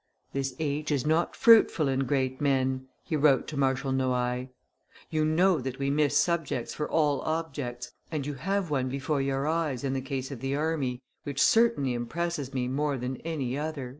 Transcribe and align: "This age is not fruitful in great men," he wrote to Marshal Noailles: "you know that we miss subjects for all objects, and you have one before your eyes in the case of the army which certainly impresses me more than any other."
"This 0.33 0.55
age 0.57 0.91
is 0.91 1.05
not 1.05 1.35
fruitful 1.35 1.87
in 1.87 2.05
great 2.05 2.41
men," 2.41 2.87
he 3.03 3.15
wrote 3.15 3.45
to 3.49 3.55
Marshal 3.55 3.91
Noailles: 3.91 4.49
"you 5.11 5.23
know 5.23 5.61
that 5.61 5.77
we 5.77 5.91
miss 5.91 6.17
subjects 6.17 6.73
for 6.73 6.89
all 6.89 7.21
objects, 7.21 7.91
and 8.11 8.25
you 8.25 8.33
have 8.33 8.71
one 8.71 8.89
before 8.89 9.21
your 9.21 9.45
eyes 9.45 9.83
in 9.83 9.93
the 9.93 10.01
case 10.01 10.31
of 10.31 10.39
the 10.39 10.55
army 10.55 11.03
which 11.21 11.39
certainly 11.39 11.93
impresses 11.93 12.51
me 12.51 12.67
more 12.67 12.97
than 12.97 13.17
any 13.17 13.55
other." 13.55 13.89